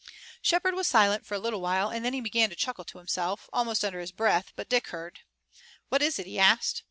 [0.41, 3.47] Shepard was silent for a little while and then he began to chuckle to himself,
[3.53, 5.19] almost under his breath, but Dick heard.
[5.89, 6.79] "What is it?" he asked.